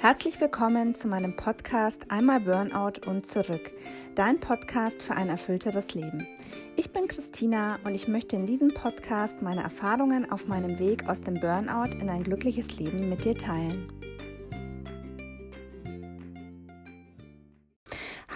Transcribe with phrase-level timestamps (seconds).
[0.00, 3.70] Herzlich willkommen zu meinem Podcast Einmal Burnout und zurück,
[4.14, 6.26] dein Podcast für ein erfüllteres Leben.
[6.74, 11.20] Ich bin Christina und ich möchte in diesem Podcast meine Erfahrungen auf meinem Weg aus
[11.20, 13.92] dem Burnout in ein glückliches Leben mit dir teilen.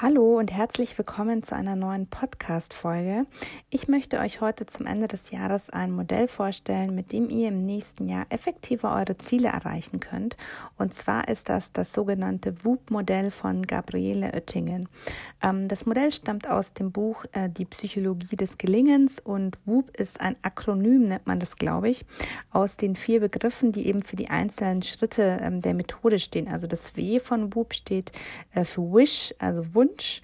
[0.03, 3.27] Hallo und herzlich willkommen zu einer neuen Podcast-Folge.
[3.71, 7.65] Ich möchte euch heute zum Ende des Jahres ein Modell vorstellen, mit dem ihr im
[7.65, 10.37] nächsten Jahr effektiver eure Ziele erreichen könnt.
[10.77, 14.89] Und zwar ist das das sogenannte WUP-Modell von Gabriele Oettingen.
[15.41, 20.21] Ähm, das Modell stammt aus dem Buch äh, Die Psychologie des Gelingens und WUP ist
[20.21, 22.05] ein Akronym, nennt man das, glaube ich,
[22.51, 26.49] aus den vier Begriffen, die eben für die einzelnen Schritte ähm, der Methode stehen.
[26.49, 28.11] Also das W von WUP steht
[28.55, 29.84] äh, für Wish, also Wunsch.
[29.85, 30.21] Wunsch.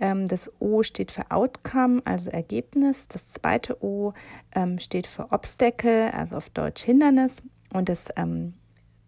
[0.00, 3.08] Ähm, das O steht für Outcome, also Ergebnis.
[3.08, 4.14] Das zweite O
[4.54, 7.42] ähm, steht für Obstacle, also auf Deutsch Hindernis.
[7.72, 8.54] Und das, ähm,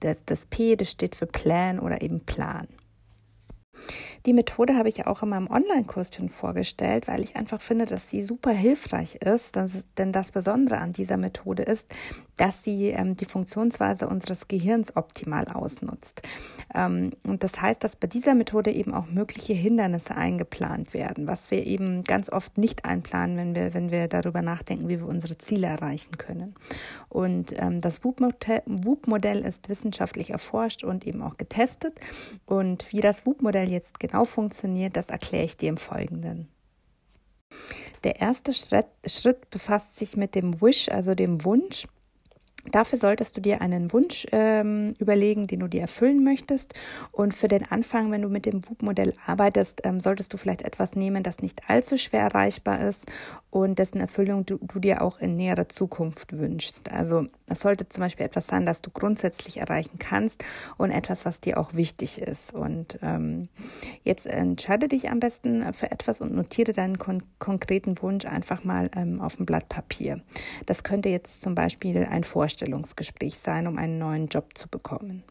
[0.00, 2.68] das, das P, das steht für Plan oder eben Plan.
[4.26, 7.86] Die Methode habe ich ja auch in meinem Online-Kurs schon vorgestellt, weil ich einfach finde,
[7.86, 9.56] dass sie super hilfreich ist.
[9.98, 11.88] denn das Besondere an dieser Methode ist,
[12.36, 16.22] dass sie ähm, die Funktionsweise unseres Gehirns optimal ausnutzt.
[16.74, 21.50] Ähm, und das heißt, dass bei dieser Methode eben auch mögliche Hindernisse eingeplant werden, was
[21.50, 25.36] wir eben ganz oft nicht einplanen, wenn wir, wenn wir darüber nachdenken, wie wir unsere
[25.38, 26.54] Ziele erreichen können.
[27.08, 32.00] Und ähm, das WUP-Modell ist wissenschaftlich erforscht und eben auch getestet.
[32.46, 36.48] Und wie das WUP-Modell jetzt genau funktioniert, das erkläre ich dir im Folgenden.
[38.04, 41.86] Der erste Schritt, Schritt befasst sich mit dem Wish, also dem Wunsch.
[42.70, 46.74] Dafür solltest du dir einen Wunsch ähm, überlegen, den du dir erfüllen möchtest.
[47.10, 50.94] Und für den Anfang, wenn du mit dem WUP-Modell arbeitest, ähm, solltest du vielleicht etwas
[50.94, 53.06] nehmen, das nicht allzu schwer erreichbar ist
[53.50, 56.90] und dessen Erfüllung du, du dir auch in näherer Zukunft wünschst.
[56.90, 60.42] Also das sollte zum Beispiel etwas sein, das du grundsätzlich erreichen kannst
[60.78, 62.54] und etwas, was dir auch wichtig ist.
[62.54, 63.48] Und ähm,
[64.04, 68.88] jetzt entscheide dich am besten für etwas und notiere deinen kon konkreten Wunsch einfach mal
[68.96, 70.22] ähm, auf ein Blatt Papier.
[70.64, 75.24] Das könnte jetzt zum Beispiel ein Vorschlag Vorstellungsgespräch sein, um einen neuen Job zu bekommen.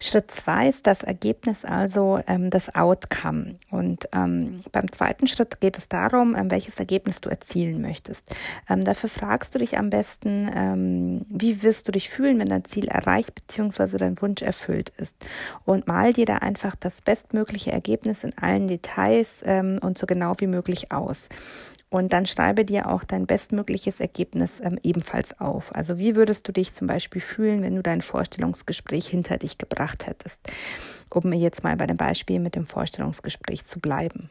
[0.00, 3.56] Schritt zwei ist das Ergebnis, also ähm, das Outcome.
[3.70, 8.30] Und ähm, beim zweiten Schritt geht es darum, ähm, welches Ergebnis du erzielen möchtest.
[8.68, 12.64] Ähm, dafür fragst du dich am besten, ähm, wie wirst du dich fühlen, wenn dein
[12.64, 13.96] Ziel erreicht bzw.
[13.96, 15.16] dein Wunsch erfüllt ist.
[15.64, 20.34] Und mal dir da einfach das bestmögliche Ergebnis in allen Details ähm, und so genau
[20.38, 21.28] wie möglich aus.
[21.90, 25.74] Und dann schreibe dir auch dein bestmögliches Ergebnis ähm, ebenfalls auf.
[25.74, 30.06] Also wie würdest du dich zum Beispiel fühlen, wenn du dein Vorstellungsgespräch hinter dich gebracht
[30.06, 30.40] hättest?
[31.08, 34.28] Um jetzt mal bei dem Beispiel mit dem Vorstellungsgespräch zu bleiben.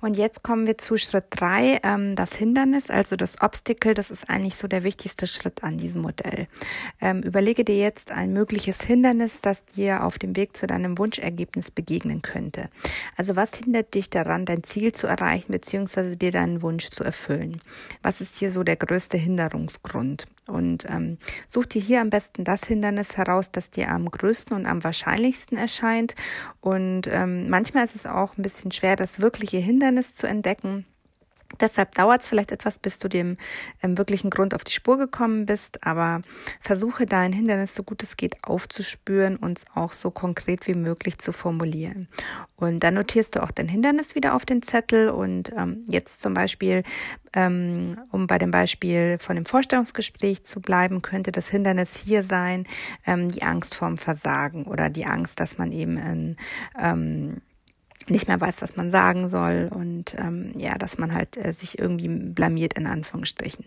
[0.00, 3.94] Und jetzt kommen wir zu Schritt drei, ähm, das Hindernis, also das Obstacle.
[3.94, 6.48] Das ist eigentlich so der wichtigste Schritt an diesem Modell.
[7.00, 11.70] Ähm, überlege dir jetzt ein mögliches Hindernis, das dir auf dem Weg zu deinem Wunschergebnis
[11.70, 12.68] begegnen könnte.
[13.16, 16.16] Also was hindert dich daran, dein Ziel zu erreichen bzw.
[16.16, 17.60] dir deinen Wunsch zu erfüllen?
[18.02, 20.26] Was ist hier so der größte Hinderungsgrund?
[20.46, 21.18] Und ähm,
[21.48, 25.58] such dir hier am besten das Hindernis heraus, das dir am größten und am wahrscheinlichsten
[25.58, 26.14] erscheint.
[26.60, 30.86] Und ähm, manchmal ist es auch ein bisschen schwer, das wirkliche Hindernis zu entdecken.
[31.60, 33.36] Deshalb dauert es vielleicht etwas, bis du dem
[33.82, 36.22] ähm, wirklichen Grund auf die Spur gekommen bist, aber
[36.60, 41.18] versuche dein Hindernis so gut es geht aufzuspüren und es auch so konkret wie möglich
[41.18, 42.08] zu formulieren.
[42.56, 46.34] Und dann notierst du auch dein Hindernis wieder auf den Zettel und ähm, jetzt zum
[46.34, 46.82] Beispiel,
[47.32, 52.66] ähm, um bei dem Beispiel von dem Vorstellungsgespräch zu bleiben, könnte das Hindernis hier sein,
[53.06, 56.36] ähm, die Angst vorm Versagen oder die Angst, dass man eben in,
[56.78, 57.42] ähm,
[58.10, 61.78] nicht mehr weiß, was man sagen soll und ähm, ja, dass man halt äh, sich
[61.78, 63.64] irgendwie blamiert in Anführungsstrichen.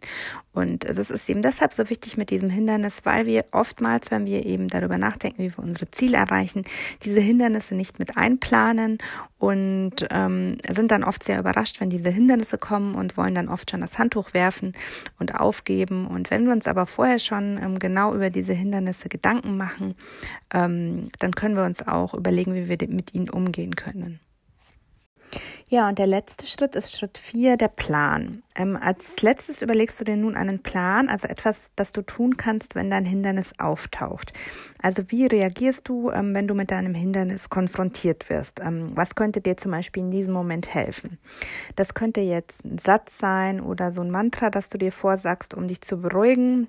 [0.54, 4.26] Und äh, das ist eben deshalb so wichtig mit diesem Hindernis, weil wir oftmals, wenn
[4.26, 6.64] wir eben darüber nachdenken, wie wir unsere Ziele erreichen,
[7.04, 9.00] diese Hindernisse nicht mit einplanen
[9.38, 13.72] und ähm, sind dann oft sehr überrascht, wenn diese Hindernisse kommen und wollen dann oft
[13.72, 14.74] schon das Handtuch werfen
[15.18, 16.08] und aufgeben.
[16.08, 19.96] Und wenn wir uns aber vorher schon ähm, genau über diese Hindernisse Gedanken machen,
[20.54, 24.20] ähm, dann können wir uns auch überlegen, wie wir mit ihnen umgehen können.
[25.70, 28.42] Ja, und der letzte Schritt ist Schritt vier, der Plan.
[28.56, 32.74] Ähm, als letztes überlegst du dir nun einen Plan, also etwas, das du tun kannst,
[32.74, 34.34] wenn dein Hindernis auftaucht.
[34.82, 38.60] Also wie reagierst du, ähm, wenn du mit deinem Hindernis konfrontiert wirst?
[38.60, 41.20] Ähm, was könnte dir zum Beispiel in diesem Moment helfen?
[41.76, 45.68] Das könnte jetzt ein Satz sein oder so ein Mantra, das du dir vorsagst, um
[45.68, 46.68] dich zu beruhigen.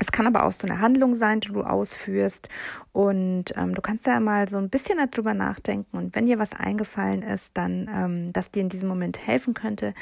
[0.00, 2.48] Es kann aber auch so eine Handlung sein, die du ausführst.
[2.92, 5.96] Und ähm, du kannst ja mal so ein bisschen darüber nachdenken.
[5.96, 9.94] Und wenn dir was eingefallen ist, dann, ähm, das dir in diesem Moment helfen könnte,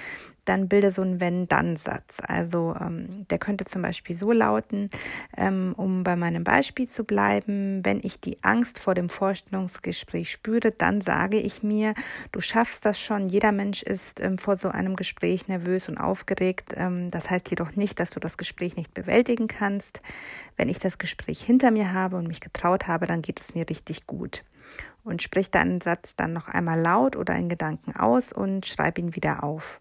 [0.49, 2.19] dann bilde so einen Wenn-Dann-Satz.
[2.27, 4.91] Also ähm, der könnte zum Beispiel so lauten,
[5.37, 10.71] ähm, um bei meinem Beispiel zu bleiben, wenn ich die Angst vor dem Vorstellungsgespräch spüre,
[10.71, 11.95] dann sage ich mir,
[12.33, 13.29] du schaffst das schon.
[13.29, 16.73] Jeder Mensch ist ähm, vor so einem Gespräch nervös und aufgeregt.
[16.77, 20.01] Ähm, das heißt jedoch nicht, dass du das Gespräch nicht bewältigen kannst.
[20.57, 23.69] Wenn ich das Gespräch hinter mir habe und mich getraut habe, dann geht es mir
[23.69, 24.43] richtig gut
[25.07, 29.15] und sprich deinen Satz dann noch einmal laut oder in Gedanken aus und schreib ihn
[29.15, 29.81] wieder auf.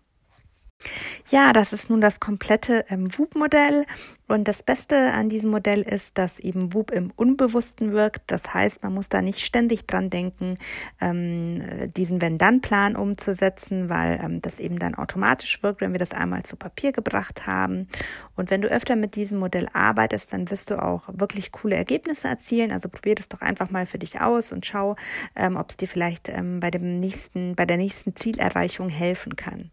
[1.35, 3.85] Ja, das ist nun das komplette ähm, WUP-Modell.
[4.29, 8.31] Und das Beste an diesem Modell ist, dass eben WUP im Unbewussten wirkt.
[8.31, 10.57] Das heißt, man muss da nicht ständig dran denken,
[11.01, 16.43] ähm, diesen Wenn-Dann-Plan umzusetzen, weil ähm, das eben dann automatisch wirkt, wenn wir das einmal
[16.43, 17.89] zu Papier gebracht haben.
[18.37, 22.29] Und wenn du öfter mit diesem Modell arbeitest, dann wirst du auch wirklich coole Ergebnisse
[22.29, 22.71] erzielen.
[22.71, 24.95] Also probier das doch einfach mal für dich aus und schau,
[25.35, 29.71] ähm, ob es dir vielleicht ähm, bei dem nächsten, bei der nächsten Zielerreichung helfen kann.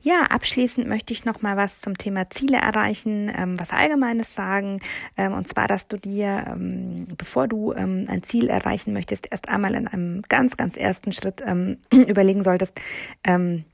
[0.00, 4.80] Ja, abschließend möchte ich noch mal was zum Thema Ziele erreichen, ähm, was Allgemeines sagen.
[5.16, 9.48] Ähm, und zwar, dass du dir, ähm, bevor du ähm, ein Ziel erreichen möchtest, erst
[9.48, 12.78] einmal in einem ganz, ganz ersten Schritt ähm, überlegen solltest,
[13.24, 13.64] ähm,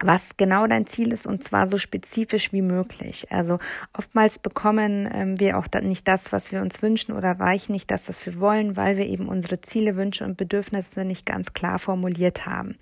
[0.00, 3.26] was genau dein Ziel ist und zwar so spezifisch wie möglich.
[3.30, 3.58] Also
[3.92, 8.08] oftmals bekommen ähm, wir auch nicht das, was wir uns wünschen oder erreichen nicht das,
[8.08, 12.46] was wir wollen, weil wir eben unsere Ziele, Wünsche und Bedürfnisse nicht ganz klar formuliert
[12.46, 12.76] haben.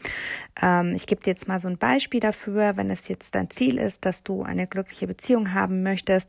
[0.61, 3.79] Ähm, ich gebe dir jetzt mal so ein Beispiel dafür, wenn es jetzt dein Ziel
[3.79, 6.29] ist, dass du eine glückliche Beziehung haben möchtest,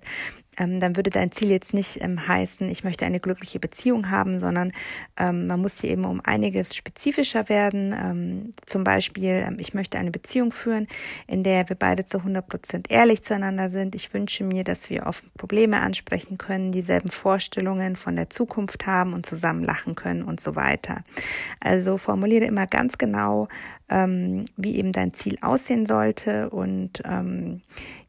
[0.57, 4.39] ähm, dann würde dein Ziel jetzt nicht ähm, heißen, ich möchte eine glückliche Beziehung haben,
[4.39, 4.71] sondern
[5.17, 7.93] ähm, man muss hier eben um einiges spezifischer werden.
[7.93, 10.87] Ähm, zum Beispiel, ähm, ich möchte eine Beziehung führen,
[11.27, 13.95] in der wir beide zu 100 Prozent ehrlich zueinander sind.
[13.95, 19.13] Ich wünsche mir, dass wir offen Probleme ansprechen können, dieselben Vorstellungen von der Zukunft haben
[19.13, 21.03] und zusammen lachen können und so weiter.
[21.59, 23.47] Also formuliere immer ganz genau,
[23.93, 27.01] ähm, wie eben dein Ziel aussehen sollte und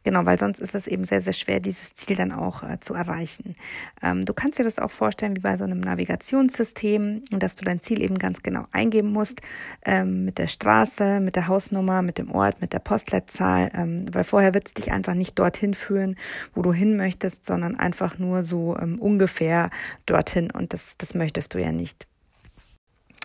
[0.05, 2.93] Genau, weil sonst ist es eben sehr, sehr schwer, dieses Ziel dann auch äh, zu
[2.93, 3.57] erreichen.
[4.03, 7.81] Ähm, du kannst dir das auch vorstellen wie bei so einem Navigationssystem, dass du dein
[7.81, 9.41] Ziel eben ganz genau eingeben musst,
[9.83, 14.25] ähm, mit der Straße, mit der Hausnummer, mit dem Ort, mit der Postleitzahl, ähm, weil
[14.25, 16.17] vorher wird es dich einfach nicht dorthin führen,
[16.55, 19.71] wo du hin möchtest, sondern einfach nur so ähm, ungefähr
[20.05, 22.07] dorthin und das, das möchtest du ja nicht.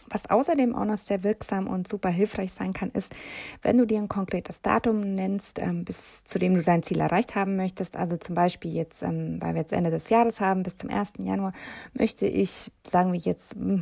[0.09, 3.13] Was außerdem auch noch sehr wirksam und super hilfreich sein kann, ist,
[3.61, 7.35] wenn du dir ein konkretes Datum nennst, ähm, bis zu dem du dein Ziel erreicht
[7.35, 7.95] haben möchtest.
[7.95, 11.13] Also zum Beispiel jetzt, ähm, weil wir jetzt Ende des Jahres haben, bis zum 1.
[11.19, 11.53] Januar,
[11.93, 13.81] möchte ich, sagen wir jetzt, mm,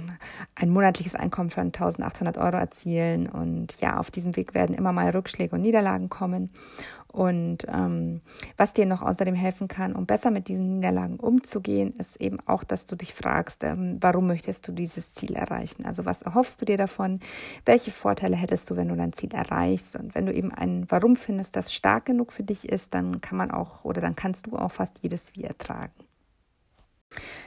[0.55, 3.27] ein monatliches Einkommen von 1800 Euro erzielen.
[3.27, 6.51] Und ja, auf diesem Weg werden immer mal Rückschläge und Niederlagen kommen.
[7.11, 8.21] Und ähm,
[8.57, 12.63] was dir noch außerdem helfen kann, um besser mit diesen Niederlagen umzugehen, ist eben auch,
[12.63, 15.85] dass du dich fragst, ähm, warum möchtest du dieses Ziel erreichen?
[15.85, 17.19] Also was erhoffst du dir davon?
[17.65, 19.95] Welche Vorteile hättest du, wenn du dein Ziel erreichst?
[19.95, 23.37] Und wenn du eben ein Warum findest, das stark genug für dich ist, dann kann
[23.37, 26.06] man auch oder dann kannst du auch fast jedes Wie ertragen.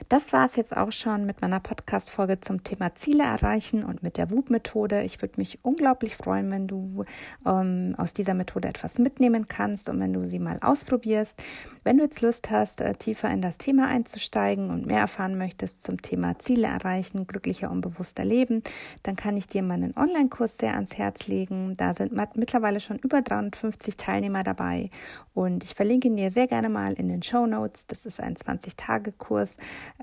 [0.08, 4.16] Das war es jetzt auch schon mit meiner Podcast-Folge zum Thema Ziele erreichen und mit
[4.16, 5.02] der WUP-Methode.
[5.02, 7.04] Ich würde mich unglaublich freuen, wenn du
[7.46, 11.40] ähm, aus dieser Methode etwas mitnehmen kannst und wenn du sie mal ausprobierst.
[11.84, 15.82] Wenn du jetzt Lust hast, äh, tiefer in das Thema einzusteigen und mehr erfahren möchtest
[15.82, 18.62] zum Thema Ziele erreichen, glücklicher und bewusster leben,
[19.04, 21.76] dann kann ich dir meinen Online-Kurs sehr ans Herz legen.
[21.76, 24.90] Da sind mittlerweile schon über 350 Teilnehmer dabei
[25.34, 27.86] und ich verlinke ihn dir sehr gerne mal in den Show Notes.
[27.86, 29.49] Das ist ein 20-Tage-Kurs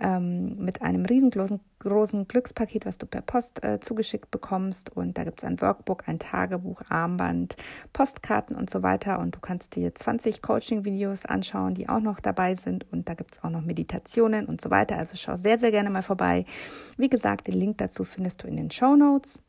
[0.02, 4.96] ähm, mit einem riesengroßen großen Glückspaket, was du per Post äh, zugeschickt bekommst.
[4.96, 7.56] Und da gibt es ein Workbook, ein Tagebuch, Armband,
[7.94, 9.20] Postkarten und so weiter.
[9.20, 12.92] Und du kannst dir 20 Coaching-Videos anschauen, die auch noch dabei sind.
[12.92, 14.98] Und da gibt es auch noch Meditationen und so weiter.
[14.98, 16.46] Also schau sehr, sehr gerne mal vorbei.
[16.98, 19.40] Wie gesagt, den Link dazu findest du in den Show Notes.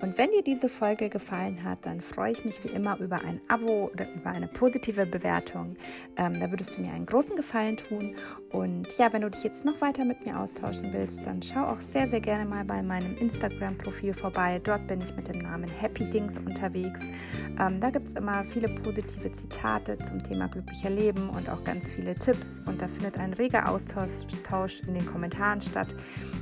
[0.00, 3.40] Und wenn dir diese Folge gefallen hat, dann freue ich mich wie immer über ein
[3.48, 5.76] Abo oder über eine positive Bewertung.
[6.16, 8.14] Ähm, da würdest du mir einen großen Gefallen tun.
[8.52, 11.80] Und ja, wenn du dich jetzt noch weiter mit mir austauschen willst, dann schau auch
[11.80, 14.60] sehr, sehr gerne mal bei meinem Instagram-Profil vorbei.
[14.62, 17.00] Dort bin ich mit dem Namen Happy Dings unterwegs.
[17.60, 21.90] Ähm, da gibt es immer viele positive Zitate zum Thema glücklicher Leben und auch ganz
[21.90, 22.62] viele Tipps.
[22.66, 25.94] Und da findet ein reger Austausch in den Kommentaren statt.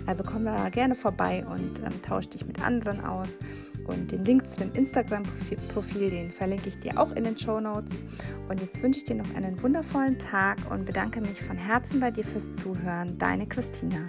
[0.07, 3.36] Also komm da gerne vorbei und ähm, tausch dich mit anderen aus.
[3.87, 8.03] Und den Link zu dem Instagram-Profil, den verlinke ich dir auch in den Show Notes.
[8.49, 12.11] Und jetzt wünsche ich dir noch einen wundervollen Tag und bedanke mich von Herzen bei
[12.11, 13.17] dir fürs Zuhören.
[13.19, 14.07] Deine Christina.